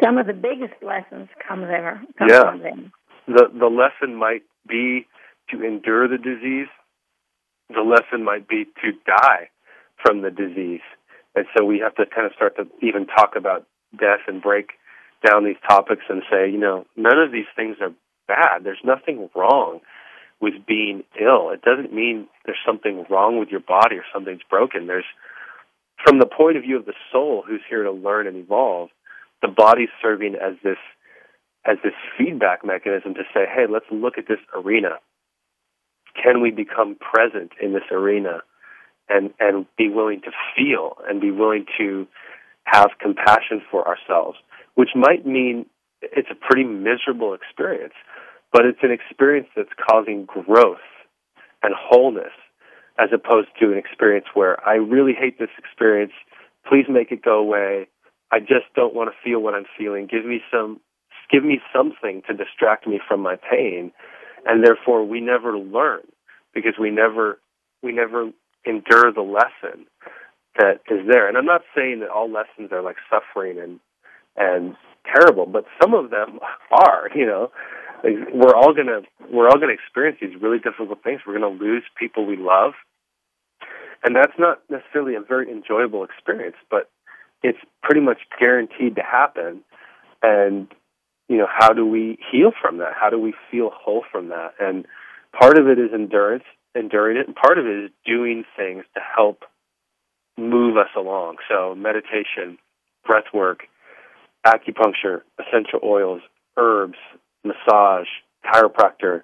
[0.02, 2.02] some of the biggest lessons come there.
[2.18, 2.92] Come yeah, from them.
[3.28, 5.08] the the lesson might be
[5.52, 6.68] to endure the disease.
[7.70, 9.50] The lesson might be to die
[10.04, 10.82] from the disease,
[11.36, 13.66] and so we have to kind of start to even talk about
[13.98, 14.72] death and break
[15.26, 17.94] down these topics and say, you know, none of these things are
[18.28, 18.64] bad.
[18.64, 19.80] There's nothing wrong
[20.44, 21.52] with being ill.
[21.52, 24.88] It doesn't mean there's something wrong with your body or something's broken.
[24.88, 25.06] There's
[26.06, 28.90] from the point of view of the soul who's here to learn and evolve,
[29.42, 30.78] the body's serving as this
[31.66, 35.00] as this feedback mechanism to say, hey, let's look at this arena.
[36.22, 38.42] Can we become present in this arena
[39.08, 42.06] and, and be willing to feel and be willing to
[42.66, 44.38] have compassion for ourselves,
[44.76, 45.66] which might mean
[46.02, 47.94] it's a pretty miserable experience,
[48.54, 50.78] but it's an experience that's causing growth
[51.64, 52.32] and wholeness
[53.00, 56.14] as opposed to an experience where I really hate this experience.
[56.70, 57.88] Please make it go away.
[58.32, 60.08] I just don't want to feel what I'm feeling.
[60.10, 60.80] Give me some,
[61.32, 63.92] give me something to distract me from my pain,
[64.46, 66.02] and therefore we never learn
[66.54, 67.40] because we never,
[67.82, 68.30] we never
[68.66, 69.86] endure the lesson
[70.58, 71.28] that is there.
[71.28, 73.80] And I'm not saying that all lessons are like suffering and
[74.36, 76.40] and terrible, but some of them
[76.72, 77.10] are.
[77.16, 77.52] You know,
[78.04, 81.22] we're all gonna we're all gonna experience these really difficult things.
[81.26, 82.74] We're gonna lose people we love,
[84.04, 86.90] and that's not necessarily a very enjoyable experience, but
[87.42, 89.62] it's pretty much guaranteed to happen.
[90.22, 90.68] And
[91.30, 92.94] you know, how do we heal from that?
[93.00, 94.54] How do we feel whole from that?
[94.60, 94.86] And
[95.38, 96.44] part of it is endurance,
[96.76, 99.44] enduring it, and part of it is doing things to help
[100.38, 101.38] move us along.
[101.50, 102.58] So meditation,
[103.06, 103.64] breath work,
[104.46, 106.22] acupuncture, essential oils,
[106.58, 106.98] herbs,
[107.44, 108.08] massage,
[108.46, 109.22] chiropractor,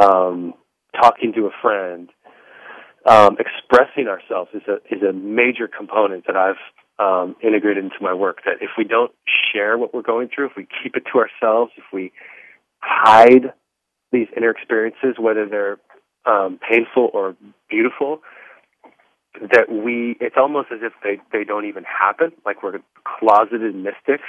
[0.00, 0.54] um,
[0.94, 2.10] talking to a friend,
[3.06, 6.56] um, expressing ourselves is a is a major component that I've
[6.98, 8.40] um, integrated into my work.
[8.44, 9.12] That if we don't
[9.52, 12.12] share what we're going through, if we keep it to ourselves, if we
[12.80, 13.52] hide
[14.12, 15.78] these inner experiences, whether they're
[16.26, 17.36] um, painful or
[17.70, 18.20] beautiful,
[19.40, 24.24] that we it's almost as if they they don't even happen like we're closeted mystics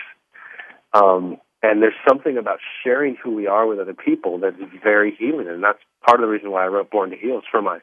[0.94, 5.16] um and there's something about sharing who we are with other people that is very
[5.18, 7.62] healing and that's part of the reason why I wrote Born to Heal is for
[7.62, 7.80] my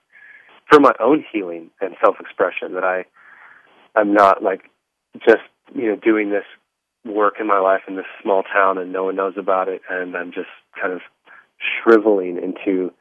[0.71, 3.05] for my own healing and self expression that I
[3.95, 4.63] I'm not like
[5.27, 6.45] just you know doing this
[7.05, 10.17] work in my life in this small town and no one knows about it and
[10.17, 10.49] I'm just
[10.81, 11.01] kind of
[11.59, 12.93] shriveling into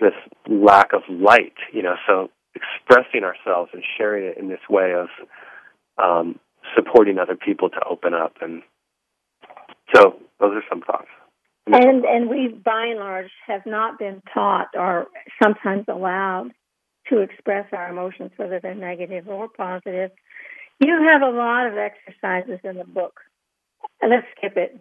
[0.00, 0.14] this
[0.48, 5.08] lack of light you know so expressing ourselves and sharing it in this way of
[6.02, 6.38] um,
[6.74, 8.34] supporting other people to open up.
[8.40, 8.62] And
[9.94, 11.08] so those are some thoughts.
[11.66, 15.06] And and we by and large have not been taught or
[15.42, 16.50] sometimes allowed
[17.08, 20.10] to express our emotions, whether they're negative or positive.
[20.78, 23.20] You have a lot of exercises in the book.
[24.02, 24.80] Let's skip it.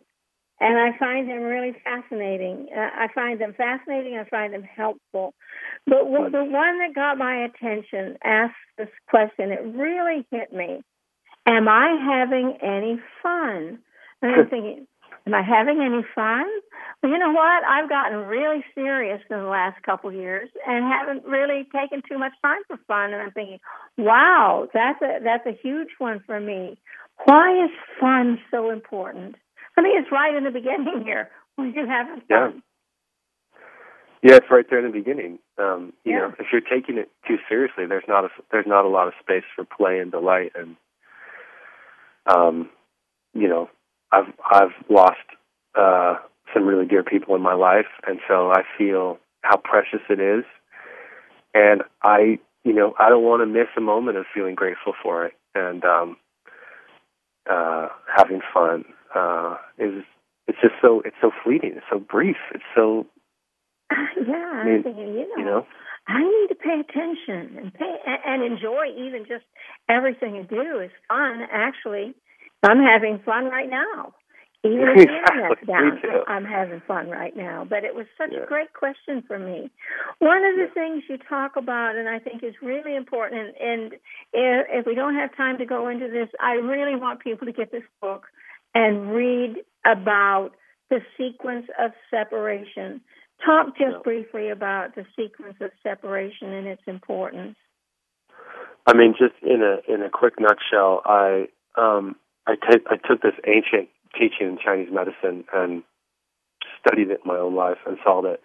[0.59, 2.67] And I find them really fascinating.
[2.75, 4.17] Uh, I find them fascinating.
[4.17, 5.33] I find them helpful.
[5.85, 9.51] But the one that got my attention asked this question.
[9.51, 10.81] It really hit me.
[11.45, 13.79] Am I having any fun?
[14.21, 14.87] And I'm thinking,
[15.25, 16.45] am I having any fun?
[17.01, 17.63] Well, you know what?
[17.63, 22.17] I've gotten really serious in the last couple of years and haven't really taken too
[22.17, 23.13] much time for fun.
[23.13, 23.59] And I'm thinking,
[23.97, 26.77] wow, that's a that's a huge one for me.
[27.25, 29.35] Why is fun so important?
[29.77, 31.29] I think it's right in the beginning here.
[31.57, 32.21] We can have fun.
[32.29, 32.51] Yeah.
[34.21, 35.39] Yeah, it's right there in the beginning.
[35.57, 36.17] Um, you yeah.
[36.19, 39.13] know, if you're taking it too seriously, there's not a there's not a lot of
[39.21, 40.51] space for play and delight.
[40.55, 40.75] And
[42.25, 42.69] um,
[43.33, 43.69] you know,
[44.15, 45.17] I've I've lost
[45.75, 46.15] uh,
[46.53, 50.43] some really dear people in my life, and so I feel how precious it is.
[51.53, 55.25] And I, you know, I don't want to miss a moment of feeling grateful for
[55.25, 56.17] it and um,
[57.49, 58.85] uh, having fun
[59.15, 60.03] uh, is
[60.47, 63.07] it's just so it's so fleeting, it's so brief, it's so
[63.91, 64.51] yeah.
[64.53, 65.65] I mean, you know, you know,
[66.07, 67.95] I need to pay attention and pay
[68.25, 69.45] and enjoy even just
[69.89, 71.41] everything you do is fun.
[71.51, 72.13] Actually,
[72.65, 74.13] I'm having fun right now.
[74.63, 77.65] Even if the internet's down, I'm having fun right now.
[77.69, 78.43] But it was such yeah.
[78.43, 79.69] a great question for me.
[80.19, 83.93] One of the things you talk about, and I think is really important, and,
[84.33, 87.53] and if we don't have time to go into this, I really want people to
[87.53, 88.25] get this book
[88.73, 90.51] and read about
[90.89, 93.01] the sequence of separation.
[93.45, 97.55] Talk just briefly about the sequence of separation and its importance.
[98.87, 102.15] I mean, just in a in a quick nutshell, I um,
[102.47, 105.83] I, t- I took this ancient teaching in Chinese medicine and
[106.79, 108.39] studied it in my own life and saw that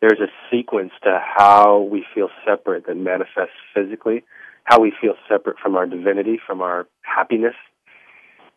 [0.00, 4.24] there's a sequence to how we feel separate that manifests physically,
[4.64, 7.54] how we feel separate from our divinity, from our happiness,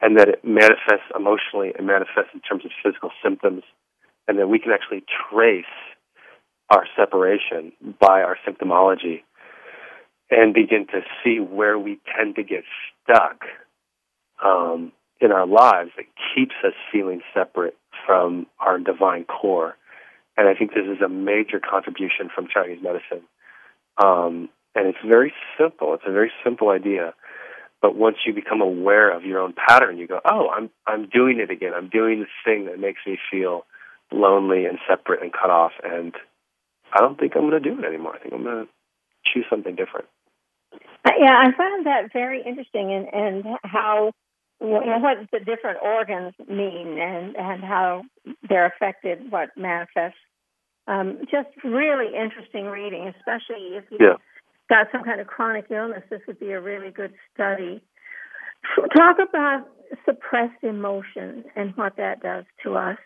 [0.01, 3.63] and that it manifests emotionally, it manifests in terms of physical symptoms,
[4.27, 5.65] and that we can actually trace
[6.69, 9.23] our separation by our symptomology
[10.29, 12.63] and begin to see where we tend to get
[13.03, 13.45] stuck
[14.43, 19.75] um, in our lives that keeps us feeling separate from our divine core.
[20.37, 23.27] And I think this is a major contribution from Chinese medicine.
[23.97, 25.95] Um, and it's very simple.
[25.95, 27.13] It's a very simple idea.
[27.81, 31.39] But once you become aware of your own pattern, you go, "Oh, I'm I'm doing
[31.39, 31.73] it again.
[31.75, 33.65] I'm doing this thing that makes me feel
[34.11, 36.13] lonely and separate and cut off." And
[36.91, 38.15] I don't think I'm going to do it anymore.
[38.15, 38.71] I think I'm going to
[39.31, 40.07] choose something different.
[41.05, 44.11] Uh, yeah, I found that very interesting, and and how
[44.59, 48.03] you know, what the different organs mean and and how
[48.47, 50.17] they're affected, what manifests.
[50.87, 54.15] Um, just really interesting reading, especially if you yeah.
[54.69, 56.03] got some kind of chronic illness.
[56.09, 57.81] This would be a really good study.
[58.95, 59.67] Talk about
[60.05, 62.97] suppressed emotions and what that does to us.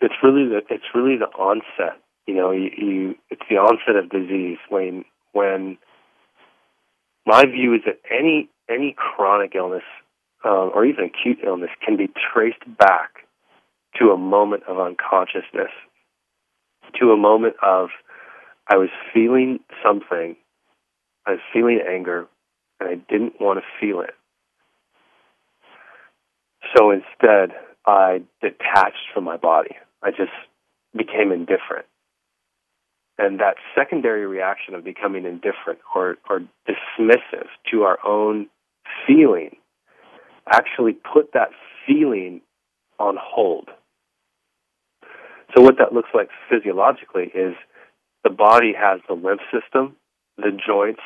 [0.00, 2.00] It's really the it's really the onset.
[2.26, 5.76] You know, you, you it's the onset of disease when when
[7.26, 9.82] my view is that any any chronic illness
[10.44, 13.26] um, or even acute illness can be traced back
[13.98, 15.72] to a moment of unconsciousness,
[16.98, 17.88] to a moment of
[18.68, 20.36] I was feeling something,
[21.26, 22.26] I was feeling anger,
[22.78, 24.14] and I didn't want to feel it.
[26.76, 27.50] So instead,
[27.86, 29.76] I detached from my body.
[30.02, 30.30] I just
[30.96, 31.86] became indifferent.
[33.18, 38.46] And that secondary reaction of becoming indifferent or, or dismissive to our own
[39.06, 39.56] feeling
[40.52, 41.50] actually put that
[41.86, 42.40] feeling
[42.98, 43.68] on hold.
[45.56, 47.54] So, what that looks like physiologically is
[48.22, 49.96] the body has the lymph system,
[50.36, 51.00] the joints,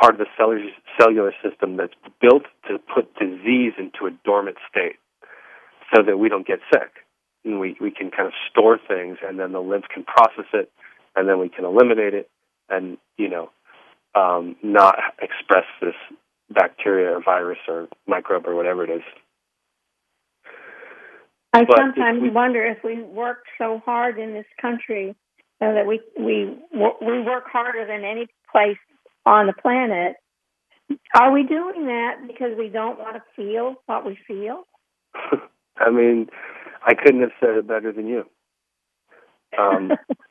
[0.00, 0.26] part of the
[0.98, 4.96] cellular, system that's built to put disease into a dormant state
[5.94, 6.90] so that we don't get sick.
[7.44, 10.70] And we, we can kind of store things, and then the lymph can process it
[11.16, 12.30] and then we can eliminate it
[12.68, 13.50] and you know
[14.14, 15.94] um, not express this
[16.50, 19.02] bacteria or virus or microbe or whatever it is.
[21.52, 25.16] I but sometimes we, wonder if we work so hard in this country
[25.60, 28.76] uh, that we we we work harder than any place
[29.24, 30.16] on the planet.
[31.14, 34.64] Are we doing that because we don't want to feel what we feel?
[35.78, 36.28] I mean,
[36.86, 38.24] I couldn't have said it better than you.
[39.58, 39.92] Um,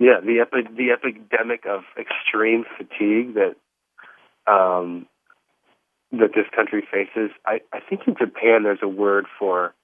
[0.00, 3.54] Yeah, the epi- the epidemic of extreme fatigue that
[4.50, 5.06] um,
[6.12, 7.30] that this country faces.
[7.46, 9.74] I, I think in Japan there's a word for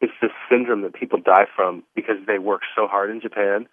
[0.00, 3.66] it's this syndrome that people die from because they work so hard in Japan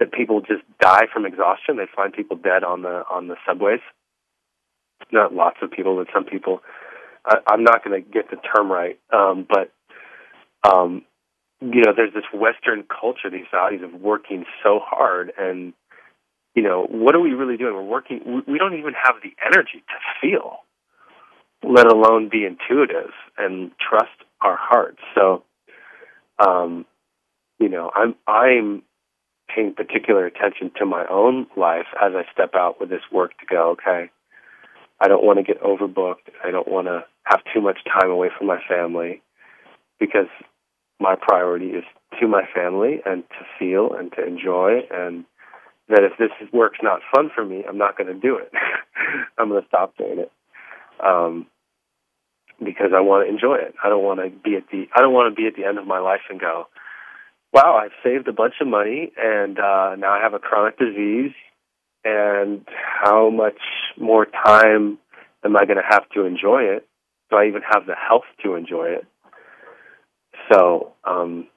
[0.00, 1.76] that people just die from exhaustion.
[1.76, 3.80] They find people dead on the on the subways.
[5.12, 6.60] Not lots of people, but some people.
[7.24, 9.72] I, I'm not going to get the term right, um, but
[10.68, 11.02] um,
[11.60, 15.74] you know, there's this Western culture, these values of working so hard, and
[16.54, 17.74] you know, what are we really doing?
[17.74, 18.42] We're working.
[18.46, 20.60] We don't even have the energy to feel,
[21.62, 24.98] let alone be intuitive and trust our hearts.
[25.14, 25.44] So,
[26.38, 26.86] um,
[27.58, 28.82] you know, I'm I'm
[29.54, 33.46] paying particular attention to my own life as I step out with this work to
[33.46, 33.70] go.
[33.70, 34.10] Okay,
[35.00, 36.30] I don't want to get overbooked.
[36.44, 39.22] I don't want to have too much time away from my family
[39.98, 40.28] because
[40.98, 41.84] my priority is
[42.20, 45.24] to my family and to feel and to enjoy and
[45.88, 48.52] that if this work's not fun for me, I'm not going to do it.
[49.38, 50.30] I'm going to stop doing it.
[51.04, 51.46] Um,
[52.62, 53.74] because I want to enjoy it.
[53.82, 55.78] I don't want to be at the I don't want to be at the end
[55.78, 56.68] of my life and go,
[57.52, 61.32] "Wow, I've saved a bunch of money and uh now I have a chronic disease
[62.04, 62.66] and
[63.02, 63.60] how much
[63.98, 64.98] more time
[65.44, 66.86] am I going to have to enjoy it?
[67.30, 69.06] Do I even have the health to enjoy it?"
[70.52, 71.48] So, um,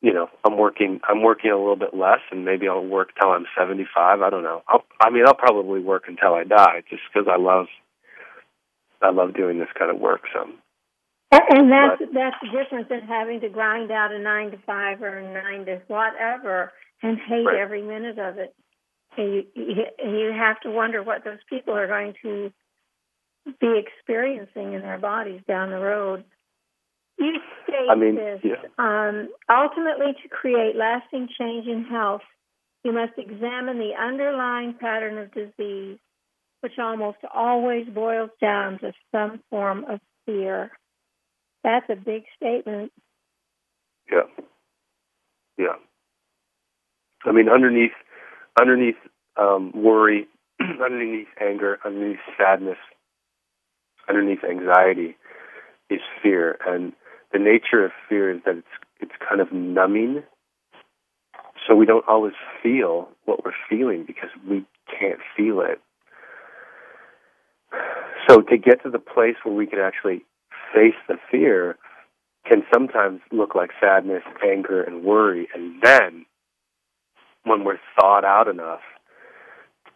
[0.00, 1.00] you know, I'm working.
[1.08, 4.22] I'm working a little bit less, and maybe I'll work till I'm 75.
[4.22, 4.62] I don't know.
[4.68, 7.66] I'll, I mean, I'll probably work until I die, just because I love.
[9.02, 10.22] I love doing this kind of work.
[10.32, 10.48] So.
[11.32, 15.00] And that's but, that's the difference in having to grind out a nine to five
[15.02, 16.72] or a nine to whatever
[17.02, 17.60] and hate right.
[17.60, 18.54] every minute of it.
[19.16, 19.74] And you, you
[20.04, 22.52] you have to wonder what those people are going to
[23.60, 26.24] be experiencing in their bodies down the road.
[27.18, 27.34] You
[27.64, 28.40] state I mean, this.
[28.42, 28.66] Yeah.
[28.78, 32.22] Um, ultimately, to create lasting change in health,
[32.84, 35.98] you must examine the underlying pattern of disease,
[36.60, 40.70] which almost always boils down to some form of fear.
[41.64, 42.92] That's a big statement.
[44.10, 44.44] Yeah.
[45.58, 45.76] Yeah.
[47.24, 47.92] I mean, underneath,
[48.60, 48.96] underneath
[49.36, 50.26] um, worry,
[50.60, 52.78] underneath anger, underneath sadness,
[54.08, 55.16] underneath anxiety
[55.90, 56.92] is fear, and
[57.32, 58.66] the nature of fear is that it's
[59.00, 60.22] it's kind of numbing.
[61.66, 64.64] So we don't always feel what we're feeling because we
[64.98, 65.80] can't feel it.
[68.30, 70.24] So to get to the place where we can actually
[70.72, 71.76] face the fear
[72.48, 75.48] can sometimes look like sadness, anger, and worry.
[75.52, 76.26] And then
[77.42, 78.82] when we're thought out enough,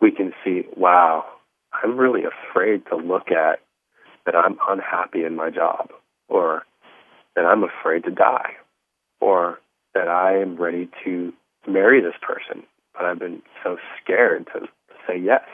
[0.01, 1.25] we can see, wow,
[1.73, 3.61] I'm really afraid to look at
[4.27, 5.91] that I'm unhappy in my job,
[6.29, 6.65] or
[7.37, 8.55] that I'm afraid to die,
[9.21, 9.61] or
[9.95, 11.33] that I am ready to
[11.69, 12.65] marry this person,
[12.95, 14.67] but I've been so scared to
[15.07, 15.45] say yes,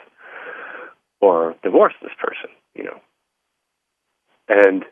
[1.21, 3.01] or divorce this person, you know.
[4.49, 4.85] And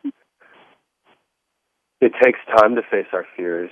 [2.00, 3.70] it takes time to face our fears.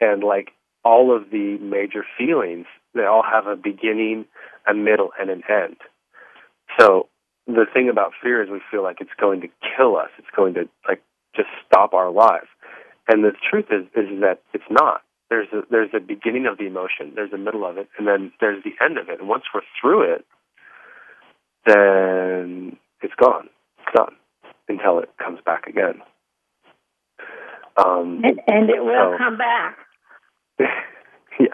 [0.00, 0.50] And like
[0.84, 4.24] all of the major feelings, they all have a beginning,
[4.66, 5.76] a middle, and an end.
[6.78, 7.08] So
[7.46, 10.08] the thing about fear is we feel like it's going to kill us.
[10.18, 11.02] It's going to like
[11.36, 12.46] just stop our lives.
[13.08, 15.02] And the truth is is that it's not.
[15.28, 18.32] There's a there's a beginning of the emotion, there's a middle of it, and then
[18.40, 19.20] there's the end of it.
[19.20, 20.24] And once we're through it,
[21.66, 23.48] then it's gone.
[23.78, 24.16] It's done
[24.68, 26.02] until it comes back again.
[27.76, 29.78] Um, and, and it will so, come back.
[30.58, 31.46] yeah.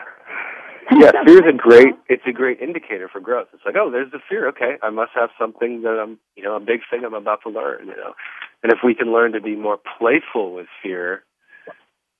[0.93, 3.49] Yeah, fear is a great it's a great indicator for growth.
[3.53, 4.49] It's like, oh, there's the fear.
[4.51, 7.49] Okay, I must have something that I'm you know, a big thing I'm about to
[7.49, 8.15] learn, you know.
[8.63, 11.25] And if we can learn to be more playful with fear,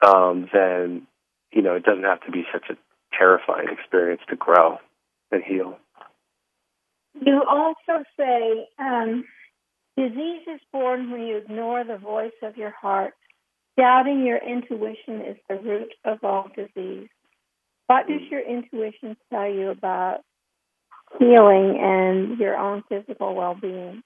[0.05, 1.07] um, then,
[1.53, 2.77] you know, it doesn't have to be such a
[3.17, 4.79] terrifying experience to grow
[5.31, 5.79] and heal.
[7.25, 9.25] You also say um,
[9.97, 13.15] disease is born when you ignore the voice of your heart.
[13.79, 17.09] Doubting your intuition is the root of all disease.
[17.89, 20.21] What does your intuition tell you about
[21.19, 24.03] healing and your own physical well being?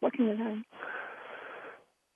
[0.00, 0.64] What can you learn?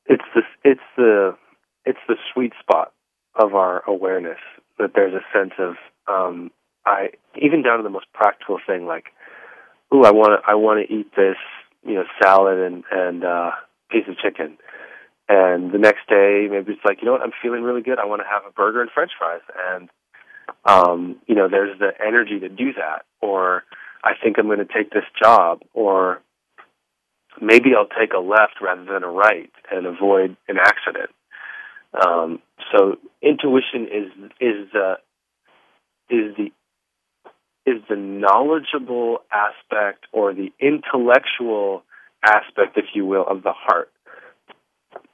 [0.07, 1.37] It's the it's the
[1.85, 2.93] it's the sweet spot
[3.35, 4.39] of our awareness
[4.79, 5.75] that there's a sense of
[6.09, 6.51] um,
[6.87, 7.11] I
[7.41, 9.07] even down to the most practical thing like,
[9.95, 11.37] ooh, I want to I want to eat this
[11.85, 13.51] you know salad and and uh,
[13.91, 14.57] piece of chicken,
[15.29, 17.23] and the next day maybe it's like you know what?
[17.23, 17.99] I'm feeling really good.
[17.99, 19.43] I want to have a burger and French fries.
[19.73, 19.89] And
[20.65, 23.05] um, you know there's the energy to do that.
[23.21, 23.65] Or
[24.03, 25.61] I think I'm going to take this job.
[25.75, 26.23] Or
[27.41, 31.11] maybe I'll take a left rather than a right and avoid an accident.
[31.95, 32.41] Um,
[32.73, 34.95] so intuition is is the
[36.09, 36.53] is the
[37.67, 41.83] is the knowledgeable aspect or the intellectual
[42.25, 43.91] aspect, if you will, of the heart.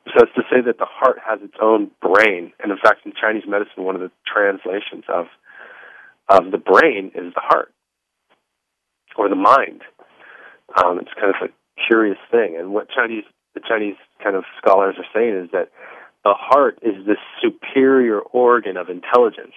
[0.06, 3.12] So it's to say that the heart has its own brain, and in fact, in
[3.20, 5.26] Chinese medicine, one of the translations of
[6.28, 7.72] of the brain is the heart
[9.16, 9.82] or the mind.
[10.76, 11.52] Um, it's kind of a
[11.88, 12.56] curious thing.
[12.58, 13.24] And what Chinese
[13.54, 15.70] the Chinese kind of scholars are saying is that
[16.24, 19.54] the heart is this superior organ of intelligence.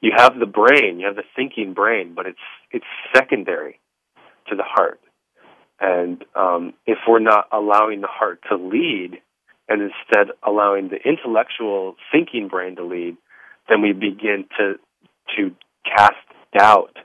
[0.00, 2.38] You have the brain, you have the thinking brain, but it's
[2.70, 2.84] it's
[3.14, 3.80] secondary
[4.48, 5.00] to the heart.
[5.80, 9.20] And um, if we're not allowing the heart to lead,
[9.68, 13.16] and instead allowing the intellectual thinking brain to lead,
[13.68, 14.74] then we begin to
[15.36, 16.14] to cast
[16.56, 16.96] doubt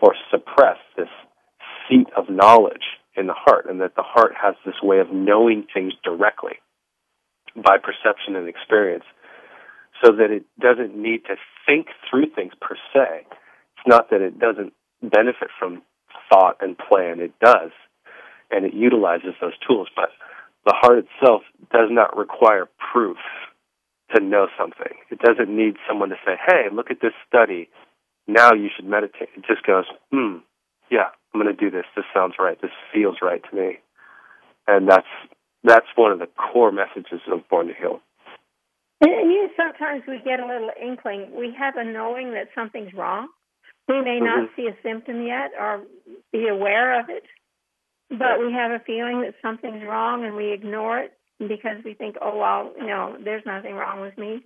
[0.00, 1.08] or suppress this
[1.88, 2.84] seat of knowledge
[3.16, 6.54] in the heart, and that the heart has this way of knowing things directly
[7.56, 9.04] by perception and experience,
[10.02, 11.36] so that it doesn't need to
[11.66, 13.26] think through things per se.
[13.26, 14.72] It's not that it doesn't
[15.02, 15.82] benefit from
[16.30, 17.70] thought and plan, it does,
[18.50, 20.10] and it utilizes those tools, but
[20.64, 21.42] the heart itself
[21.72, 23.16] does not require proof
[24.14, 24.92] to know something.
[25.10, 27.68] It doesn't need someone to say, hey, look at this study.
[28.26, 29.28] Now you should meditate.
[29.36, 30.38] It just goes, hmm,
[30.90, 31.84] yeah, I'm going to do this.
[31.94, 32.60] This sounds right.
[32.60, 33.78] This feels right to me.
[34.66, 35.06] And that's
[35.64, 38.00] that's one of the core messages of Born to Heal.
[39.00, 41.30] And you sometimes we get a little inkling.
[41.36, 43.28] We have a knowing that something's wrong.
[43.88, 44.60] We may not mm-hmm.
[44.60, 45.82] see a symptom yet or
[46.32, 47.22] be aware of it,
[48.10, 52.16] but we have a feeling that something's wrong and we ignore it because we think,
[52.20, 54.44] oh well, you know, there's nothing wrong with me.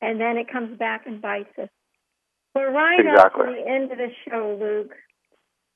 [0.00, 1.68] And then it comes back and bites us.
[2.54, 3.42] We're right exactly.
[3.42, 4.94] up to the end of the show, Luke.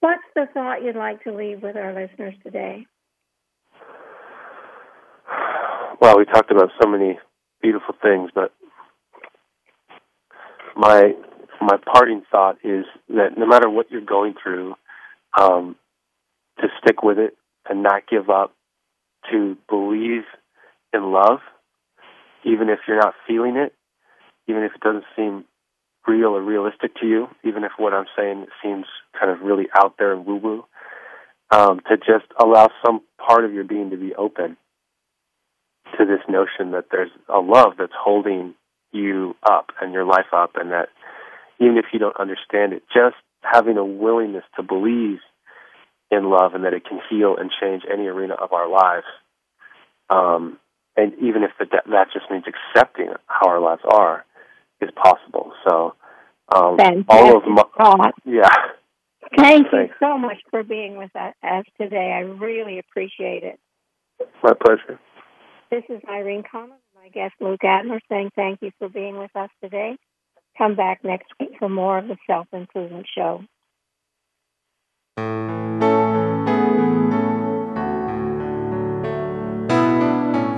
[0.00, 2.86] What's the thought you'd like to leave with our listeners today?
[6.00, 7.18] Well, we talked about so many
[7.60, 8.52] beautiful things, but
[10.76, 11.12] my
[11.60, 14.74] my parting thought is that no matter what you're going through,
[15.38, 15.76] um,
[16.58, 17.36] to stick with it
[17.68, 18.52] and not give up
[19.30, 20.24] to believe
[20.92, 21.38] in love,
[22.44, 23.72] even if you're not feeling it,
[24.48, 25.44] even if it doesn't seem
[26.08, 28.86] real or realistic to you, even if what I'm saying seems
[29.18, 30.64] kind of really out there and woo woo,
[31.52, 34.56] um, to just allow some part of your being to be open
[35.98, 38.54] to this notion that there's a love that's holding
[38.92, 40.88] you up and your life up, and that
[41.58, 45.18] even if you don't understand it, just having a willingness to believe
[46.10, 49.06] in love and that it can heal and change any arena of our lives.
[50.10, 50.58] Um,
[50.96, 54.24] and even if the, that just means accepting how our lives are,
[54.80, 55.52] is possible.
[55.66, 55.94] So,
[56.54, 56.76] um,
[57.08, 58.14] all of my, thought.
[58.26, 58.48] yeah.
[59.36, 62.12] Thank you so much for being with us today.
[62.14, 63.58] I really appreciate it.
[64.42, 65.00] My pleasure.
[65.72, 69.48] This is Irene Conlon, my guest Luke Adler, saying thank you for being with us
[69.64, 69.96] today.
[70.58, 73.42] Come back next week for more of the Self Improvement Show.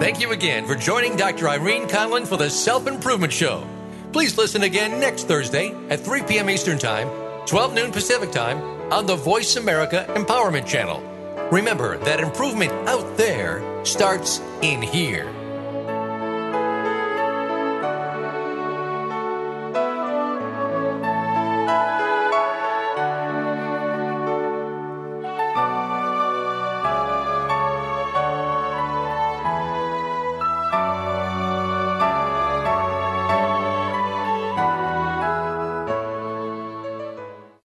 [0.01, 1.49] Thank you again for joining Dr.
[1.49, 3.65] Irene Conlon for the Self Improvement Show.
[4.11, 6.51] Please listen again next Thursday at 3 p.m.
[6.51, 7.09] Eastern Time,
[7.47, 8.59] 12 noon Pacific Time
[8.93, 11.01] on the Voice America Empowerment Channel.
[11.53, 15.44] Remember that improvement out there starts in here.